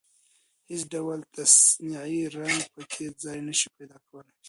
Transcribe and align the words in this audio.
هېڅ 0.69 0.81
ډول 0.93 1.19
تصنعي 1.35 2.21
رنګ 2.37 2.59
په 2.73 2.81
کې 2.91 3.05
ځای 3.23 3.39
نشي 3.47 3.69
پيدا 3.77 3.97
کولای. 4.07 4.35